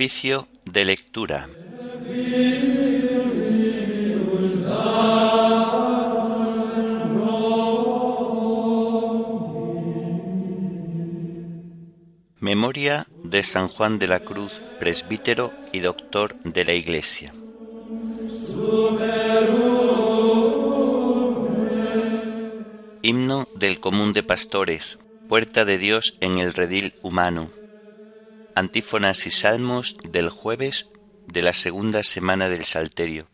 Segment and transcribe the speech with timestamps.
[0.00, 1.46] Oficio de lectura.
[12.38, 17.34] Memoria de San Juan de la Cruz, presbítero y doctor de la Iglesia.
[23.02, 27.59] Himno del común de pastores, puerta de Dios en el redil humano.
[28.60, 30.92] Antífonas y salmos del jueves
[31.26, 33.26] de la segunda semana del Salterio.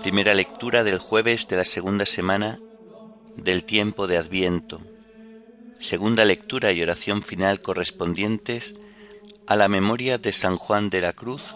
[0.00, 2.58] Primera lectura del jueves de la segunda semana
[3.36, 4.80] del tiempo de Adviento.
[5.78, 8.76] Segunda lectura y oración final correspondientes
[9.46, 11.54] a la memoria de San Juan de la Cruz,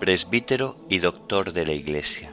[0.00, 2.32] presbítero y doctor de la Iglesia.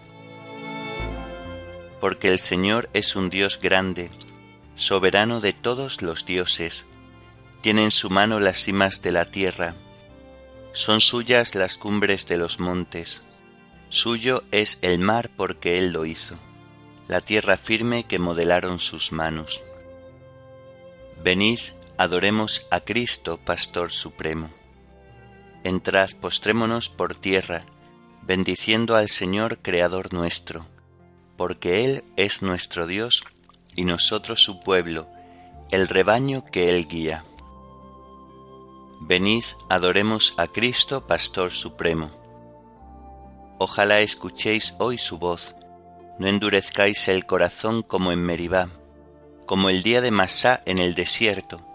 [2.01, 4.09] porque el Señor es un Dios grande,
[4.75, 6.87] soberano de todos los dioses.
[7.61, 9.75] Tiene en su mano las cimas de la tierra,
[10.73, 13.23] son suyas las cumbres de los montes,
[13.89, 16.37] suyo es el mar porque Él lo hizo,
[17.07, 19.63] la tierra firme que modelaron sus manos.
[21.23, 21.59] Venid,
[21.97, 24.49] adoremos a Cristo, Pastor Supremo.
[25.63, 27.63] Entrad, postrémonos por tierra,
[28.23, 30.65] bendiciendo al Señor Creador nuestro
[31.41, 33.23] porque Él es nuestro Dios
[33.75, 35.07] y nosotros su pueblo,
[35.71, 37.23] el rebaño que Él guía.
[38.99, 42.11] Venid, adoremos a Cristo, Pastor Supremo.
[43.57, 45.55] Ojalá escuchéis hoy su voz,
[46.19, 48.69] no endurezcáis el corazón como en Meribá,
[49.47, 51.65] como el día de Masá en el desierto,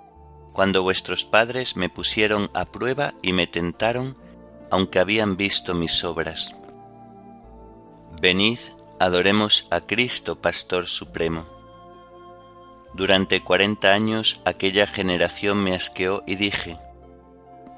[0.53, 4.16] cuando vuestros padres me pusieron a prueba y me tentaron,
[4.71, 6.55] aunque habían visto mis obras.
[8.21, 8.60] Venid,
[8.99, 11.45] Adoremos a Cristo, Pastor Supremo.
[12.95, 16.79] Durante cuarenta años aquella generación me asqueó y dije,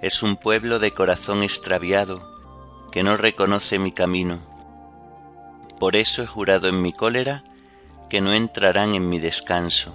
[0.01, 2.23] es un pueblo de corazón extraviado,
[2.93, 4.39] que no reconoce mi camino.
[5.81, 7.43] Por eso he jurado en mi cólera
[8.09, 9.93] que no entrarán en mi descanso.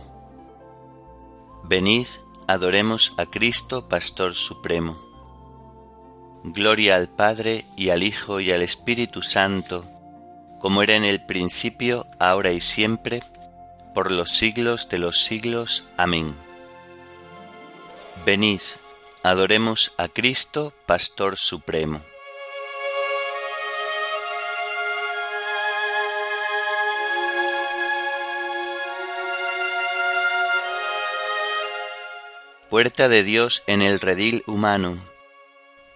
[1.63, 2.07] Venid,
[2.47, 4.97] adoremos a Cristo, Pastor Supremo.
[6.44, 9.85] Gloria al Padre y al Hijo y al Espíritu Santo,
[10.63, 13.22] como era en el principio, ahora y siempre,
[13.94, 15.90] por los siglos de los siglos.
[15.97, 16.34] Amén.
[18.25, 18.62] Venid,
[19.24, 22.01] adoremos a Cristo, Pastor Supremo.
[32.69, 34.97] Puerta de Dios en el redil humano.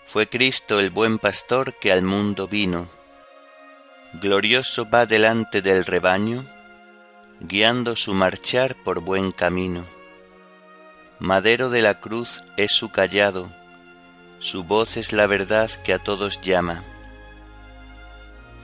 [0.03, 2.89] Fue Cristo el buen pastor que al mundo vino
[4.13, 6.45] glorioso va delante del rebaño,
[7.39, 9.85] guiando su marchar por buen camino.
[11.19, 13.51] Madero de la cruz es su callado,
[14.39, 16.83] su voz es la verdad que a todos llama.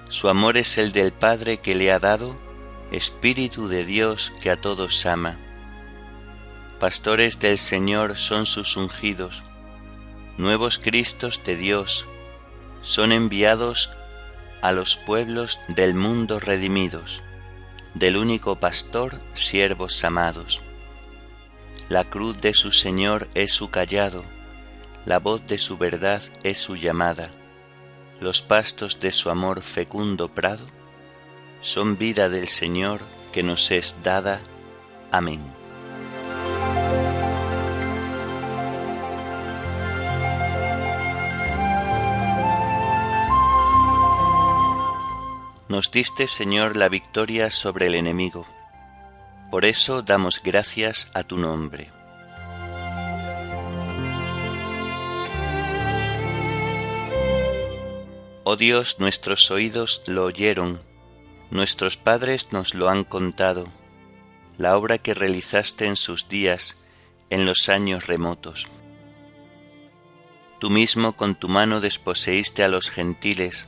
[0.09, 2.37] Su amor es el del Padre que le ha dado,
[2.91, 5.35] Espíritu de Dios que a todos ama.
[6.79, 9.43] Pastores del Señor son sus ungidos,
[10.37, 12.07] nuevos Cristos de Dios,
[12.81, 13.89] son enviados
[14.63, 17.21] a los pueblos del mundo redimidos,
[17.95, 20.61] del único pastor, siervos amados.
[21.89, 24.23] La cruz de su Señor es su callado,
[25.05, 27.29] la voz de su verdad es su llamada,
[28.21, 30.65] los pastos de su amor fecundo prado,
[31.59, 33.01] son vida del Señor
[33.33, 34.39] que nos es dada.
[35.11, 35.41] Amén.
[45.83, 48.47] Nos diste, Señor, la victoria sobre el enemigo.
[49.51, 51.91] Por eso damos gracias a tu nombre.
[58.45, 60.79] Oh Dios, nuestros oídos lo oyeron,
[61.51, 63.67] nuestros padres nos lo han contado,
[64.57, 66.85] la obra que realizaste en sus días,
[67.29, 68.69] en los años remotos.
[70.61, 73.67] Tú mismo con tu mano desposeíste a los gentiles,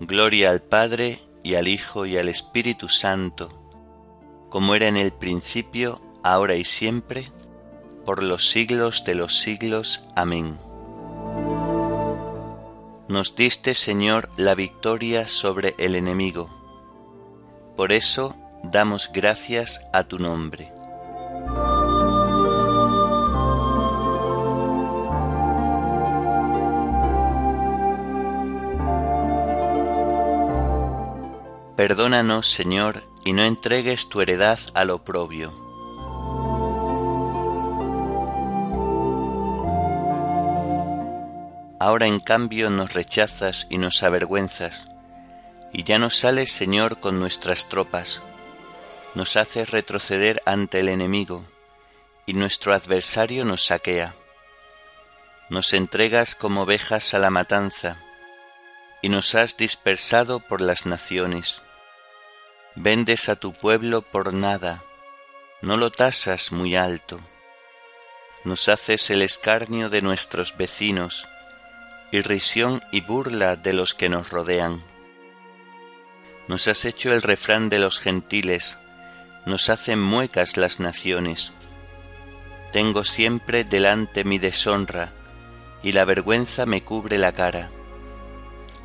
[0.00, 3.48] Gloria al Padre, y al Hijo, y al Espíritu Santo,
[4.48, 7.30] como era en el principio, ahora y siempre,
[8.04, 10.04] por los siglos de los siglos.
[10.14, 10.56] Amén.
[13.08, 16.48] Nos diste, Señor, la victoria sobre el enemigo.
[17.76, 20.77] Por eso damos gracias a tu nombre.
[31.78, 35.52] Perdónanos, Señor, y no entregues tu heredad al oprobio.
[41.78, 44.88] Ahora en cambio nos rechazas y nos avergüenzas,
[45.72, 48.24] y ya no sales, Señor, con nuestras tropas,
[49.14, 51.44] nos haces retroceder ante el enemigo,
[52.26, 54.14] y nuestro adversario nos saquea.
[55.48, 57.98] Nos entregas como ovejas a la matanza,
[59.00, 61.62] y nos has dispersado por las naciones
[62.78, 64.82] vendes a tu pueblo por nada,
[65.60, 67.20] no lo tasas muy alto.
[68.44, 71.28] Nos haces el escarnio de nuestros vecinos,
[72.12, 74.80] irrisión y burla de los que nos rodean.
[76.46, 78.80] Nos has hecho el refrán de los gentiles,
[79.44, 81.52] nos hacen muecas las naciones.
[82.72, 85.12] Tengo siempre delante mi deshonra,
[85.82, 87.70] y la vergüenza me cubre la cara.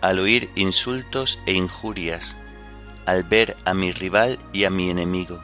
[0.01, 2.38] Al oír insultos e injurias,
[3.05, 5.41] al ver a mi rival y a mi enemigo.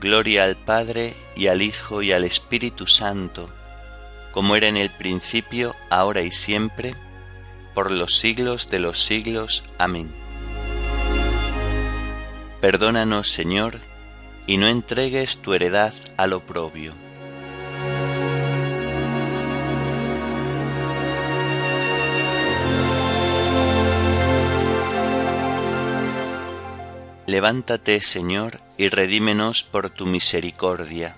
[0.00, 3.48] Gloria al Padre y al Hijo y al Espíritu Santo,
[4.32, 6.94] como era en el principio, ahora y siempre,
[7.74, 9.64] por los siglos de los siglos.
[9.78, 10.12] Amén.
[12.60, 13.80] Perdónanos, Señor,
[14.46, 17.05] y no entregues tu heredad al oprobio
[27.26, 31.16] Levántate, Señor, y redímenos por tu misericordia.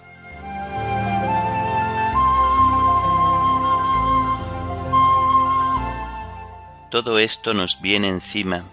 [6.91, 8.65] Todo esto nos viene encima,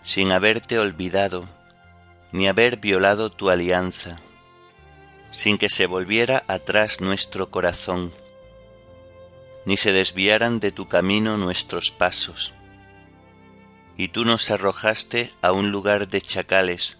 [0.00, 1.44] sin haberte olvidado,
[2.30, 4.16] ni haber violado tu alianza,
[5.32, 8.12] sin que se volviera atrás nuestro corazón,
[9.64, 12.54] ni se desviaran de tu camino nuestros pasos
[14.00, 16.96] y tú nos arrojaste a un lugar de chacales,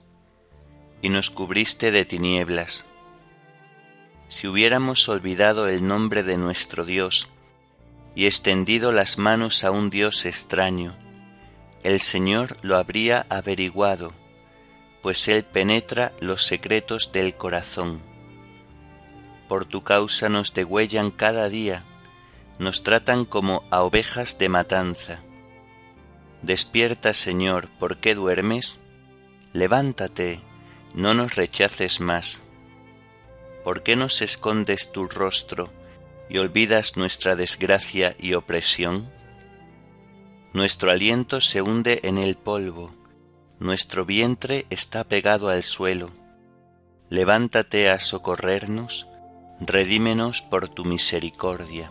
[1.00, 2.84] y nos cubriste de tinieblas.
[4.28, 7.30] Si hubiéramos olvidado el nombre de nuestro Dios,
[8.14, 10.94] y extendido las manos a un Dios extraño,
[11.84, 14.12] el Señor lo habría averiguado,
[15.00, 18.02] pues Él penetra los secretos del corazón.
[19.48, 21.82] Por tu causa nos degüellan cada día,
[22.58, 25.22] nos tratan como a ovejas de matanza
[26.42, 28.78] Despierta, Señor, ¿por qué duermes?
[29.52, 30.40] Levántate,
[30.94, 32.40] no nos rechaces más.
[33.64, 35.70] ¿Por qué nos escondes tu rostro
[36.30, 39.10] y olvidas nuestra desgracia y opresión?
[40.52, 42.90] Nuestro aliento se hunde en el polvo,
[43.58, 46.10] nuestro vientre está pegado al suelo.
[47.10, 49.06] Levántate a socorrernos,
[49.60, 51.90] redímenos por tu misericordia.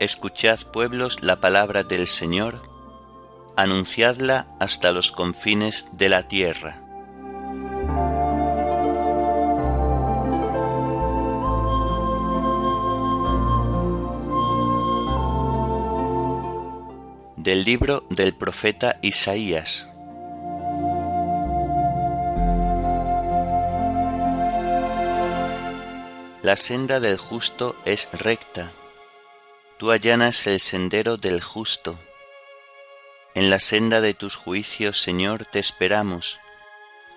[0.00, 2.62] Escuchad pueblos la palabra del Señor,
[3.54, 6.80] anunciadla hasta los confines de la tierra.
[17.36, 19.90] Del libro del profeta Isaías.
[26.42, 28.72] La senda del justo es recta
[29.80, 31.98] Tú allanas el sendero del justo.
[33.34, 36.38] En la senda de tus juicios, Señor, te esperamos,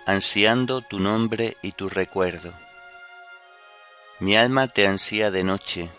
[0.06, 2.54] ansiando tu nombre y tu recuerdo.
[4.18, 5.90] Mi alma te ansía de noche,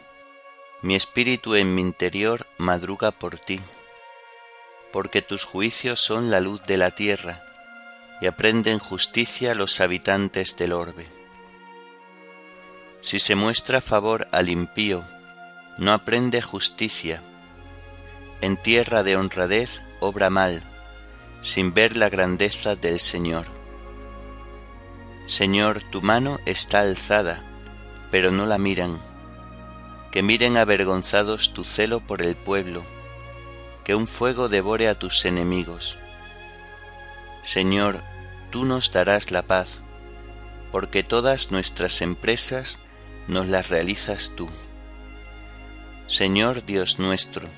[0.81, 3.61] mi espíritu en mi interior madruga por ti,
[4.91, 7.45] porque tus juicios son la luz de la tierra,
[8.21, 11.05] y aprenden justicia los habitantes del orbe.
[13.01, 15.05] Si se muestra favor al impío,
[15.77, 17.21] no aprende justicia.
[18.41, 20.63] En tierra de honradez obra mal,
[21.41, 23.45] sin ver la grandeza del Señor.
[25.25, 27.43] Señor, tu mano está alzada,
[28.11, 28.99] pero no la miran.
[30.11, 32.83] Que miren avergonzados tu celo por el pueblo,
[33.83, 35.97] que un fuego devore a tus enemigos.
[37.41, 37.99] Señor,
[38.49, 39.81] tú nos darás la paz,
[40.71, 42.79] porque todas nuestras empresas
[43.27, 44.47] nos las realizas tú.
[46.07, 47.49] Señor Dios nuestro,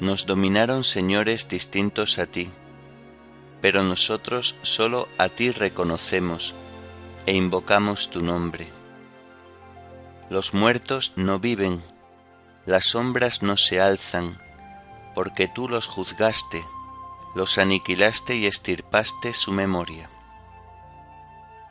[0.00, 2.48] nos dominaron señores distintos a ti,
[3.60, 6.54] pero nosotros solo a ti reconocemos
[7.26, 8.68] e invocamos tu nombre.
[10.30, 11.82] Los muertos no viven,
[12.66, 14.38] las sombras no se alzan,
[15.16, 16.62] porque tú los juzgaste,
[17.34, 20.08] los aniquilaste y estirpaste su memoria.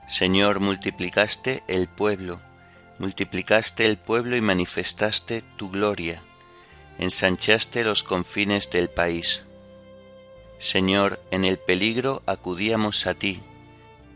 [0.07, 2.41] Señor, multiplicaste el pueblo,
[2.97, 6.21] multiplicaste el pueblo y manifestaste tu gloria,
[6.97, 9.47] ensanchaste los confines del país.
[10.57, 13.41] Señor, en el peligro acudíamos a ti,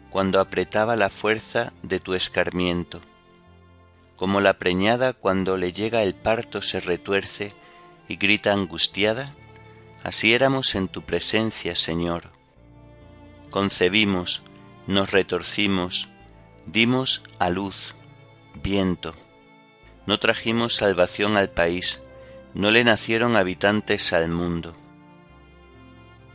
[0.10, 3.02] cuando apretaba la fuerza de tu escarmiento.
[4.16, 7.54] Como la preñada cuando le llega el parto se retuerce
[8.08, 9.34] y grita angustiada,
[10.04, 12.24] así éramos en tu presencia, Señor.
[13.50, 14.42] Concebimos,
[14.88, 16.10] nos retorcimos,
[16.66, 17.96] dimos a luz
[18.62, 19.14] viento.
[20.06, 22.02] No trajimos salvación al país,
[22.54, 24.76] no le nacieron habitantes al mundo.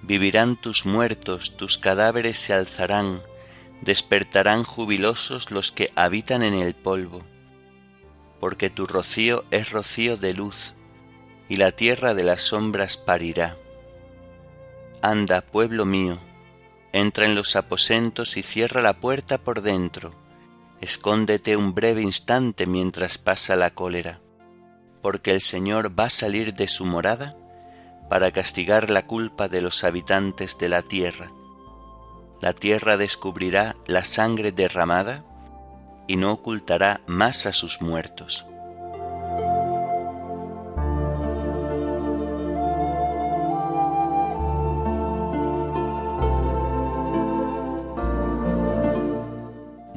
[0.02, 3.22] Vivirán tus muertos, tus cadáveres se alzarán,
[3.80, 7.22] despertarán jubilosos los que habitan en el polvo,
[8.38, 10.74] porque tu rocío es rocío de luz,
[11.48, 13.56] y la tierra de las sombras parirá.
[15.02, 16.18] Anda, pueblo mío,
[16.92, 20.23] entra en los aposentos y cierra la puerta por dentro
[20.80, 24.20] escóndete un breve instante mientras pasa la cólera,
[25.02, 27.36] porque el Señor va a salir de su morada
[28.08, 31.30] para castigar la culpa de los habitantes de la tierra.
[32.40, 35.24] La tierra descubrirá la sangre derramada
[36.06, 38.46] y no ocultará más a sus muertos.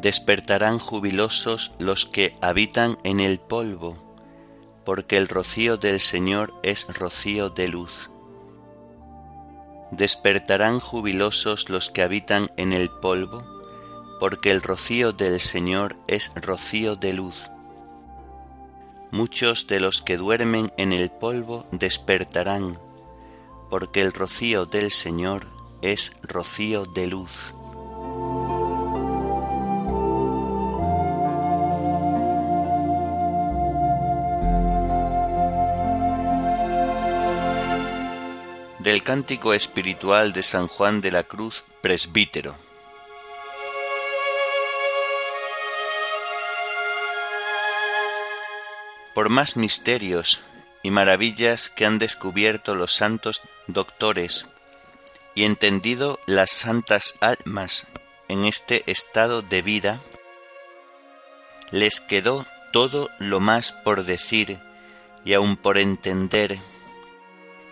[0.07, 3.97] Despertarán jubilosos los que habitan en el polvo,
[4.85, 8.09] porque el rocío del Señor es rocío de luz.
[9.91, 13.43] Despertarán jubilosos los que habitan en el polvo,
[14.17, 17.49] porque el rocío del Señor es rocío de luz.
[19.11, 22.79] Muchos de los que duermen en el polvo despertarán,
[23.69, 25.47] porque el rocío del Señor
[25.81, 27.53] es rocío de luz.
[38.87, 42.55] Del cántico espiritual de San Juan de la Cruz, presbítero.
[49.13, 50.39] Por más misterios
[50.83, 54.47] y maravillas que han descubierto los santos doctores
[55.35, 57.87] y entendido las santas almas
[58.29, 59.99] en este estado de vida,
[61.71, 64.61] les quedó todo lo más por decir
[65.25, 66.57] y aun por entender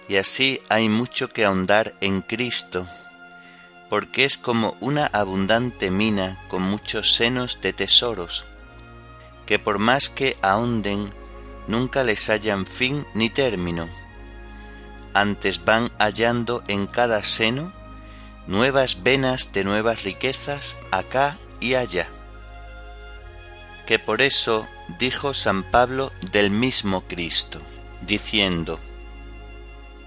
[0.07, 2.87] y así hay mucho que ahondar en Cristo,
[3.89, 8.45] porque es como una abundante mina con muchos senos de tesoros,
[9.45, 11.13] que por más que ahonden,
[11.67, 13.87] nunca les hallan fin ni término.
[15.13, 17.71] Antes van hallando en cada seno
[18.47, 22.09] nuevas venas de nuevas riquezas acá y allá.
[23.87, 24.67] Que por eso
[24.99, 27.61] dijo San Pablo del mismo Cristo,
[28.01, 28.79] diciendo,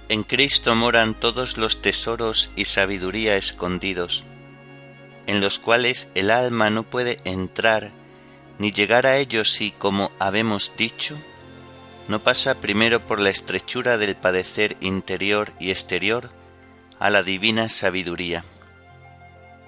[0.08, 4.24] en Cristo moran todos los tesoros y sabiduría escondidos,
[5.26, 7.92] en los cuales el alma no puede entrar
[8.58, 11.16] ni llegar a ellos si, como habemos dicho,
[12.08, 16.30] no pasa primero por la estrechura del padecer interior y exterior
[16.98, 18.42] a la divina sabiduría,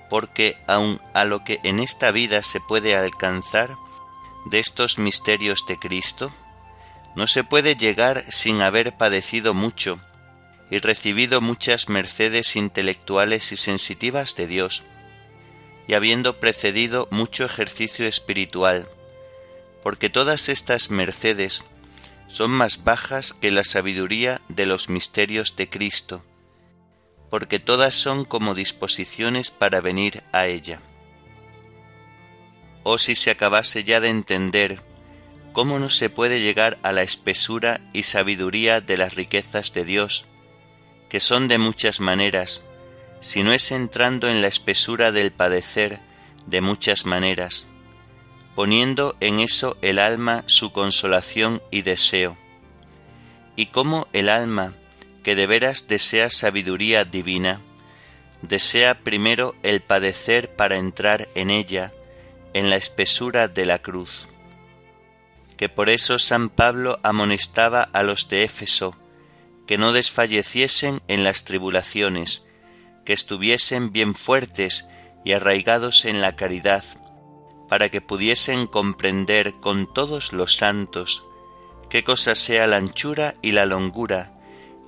[0.08, 3.76] porque aun a lo que en esta vida se puede alcanzar
[4.46, 6.30] de estos misterios de Cristo,
[7.14, 10.00] no se puede llegar sin haber padecido mucho
[10.70, 14.84] y recibido muchas mercedes intelectuales y sensitivas de Dios,
[15.88, 18.88] y habiendo precedido mucho ejercicio espiritual,
[19.82, 21.64] porque todas estas mercedes
[22.28, 26.24] son más bajas que la sabiduría de los misterios de Cristo,
[27.28, 30.78] porque todas son como disposiciones para venir a ella.
[32.82, 34.80] Oh si se acabase ya de entender
[35.52, 40.26] cómo no se puede llegar a la espesura y sabiduría de las riquezas de Dios,
[41.10, 42.64] que son de muchas maneras,
[43.20, 46.00] si no es entrando en la espesura del padecer
[46.46, 47.66] de muchas maneras,
[48.54, 52.38] poniendo en eso el alma su consolación y deseo.
[53.56, 54.72] Y cómo el alma,
[55.24, 57.60] que de veras desea sabiduría divina,
[58.40, 61.92] desea primero el padecer para entrar en ella,
[62.54, 64.28] en la espesura de la cruz.
[65.58, 68.96] Que por eso San Pablo amonestaba a los de Éfeso,
[69.70, 72.48] que no desfalleciesen en las tribulaciones,
[73.04, 74.88] que estuviesen bien fuertes
[75.24, 76.82] y arraigados en la caridad,
[77.68, 81.24] para que pudiesen comprender con todos los santos
[81.88, 84.32] qué cosa sea la anchura y la longura,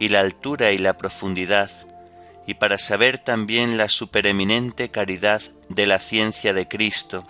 [0.01, 1.71] y la altura y la profundidad,
[2.49, 7.25] y para saber también la supereminente caridad de la ciencia de Cristo,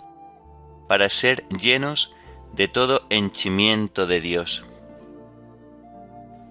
[0.88, 2.14] para ser llenos
[2.54, 4.64] de todo henchimiento de Dios.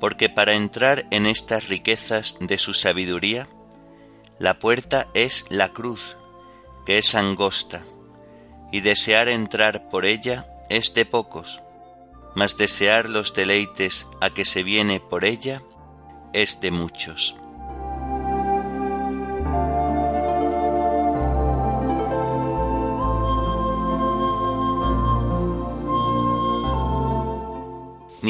[0.02, 3.48] Porque para entrar en estas riquezas de su sabiduría,
[4.40, 6.18] la puerta es la cruz,
[6.86, 7.84] que es angosta,
[8.72, 11.62] y desear entrar por ella es de pocos,
[12.36, 15.62] mas desear los deleites a que se viene por ella
[16.34, 17.38] es de muchos.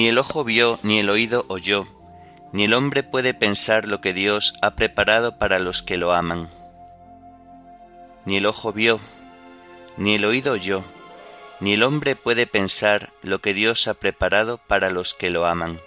[0.01, 1.85] Ni el ojo vio, ni el oído oyó,
[2.53, 6.49] ni el hombre puede pensar lo que Dios ha preparado para los que lo aman.
[8.25, 8.99] Ni el ojo vio,
[9.97, 10.83] ni el oído oyó,
[11.59, 15.79] ni el hombre puede pensar lo que Dios ha preparado para los que lo aman.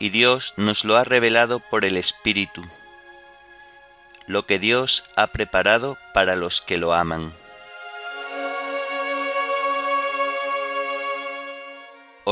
[0.00, 2.64] Y Dios nos lo ha revelado por el Espíritu,
[4.26, 7.32] lo que Dios ha preparado para los que lo aman.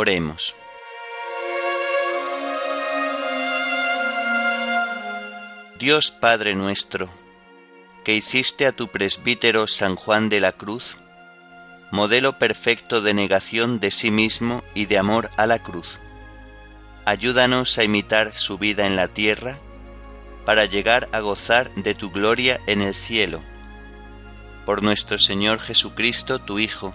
[0.00, 0.54] Oremos.
[5.80, 7.10] Dios Padre nuestro,
[8.04, 10.98] que hiciste a tu presbítero San Juan de la Cruz,
[11.90, 15.98] modelo perfecto de negación de sí mismo y de amor a la cruz.
[17.04, 19.58] Ayúdanos a imitar su vida en la tierra,
[20.44, 23.40] para llegar a gozar de tu gloria en el cielo.
[24.64, 26.94] Por nuestro Señor Jesucristo, tu Hijo,